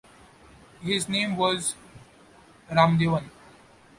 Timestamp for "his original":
0.81-1.29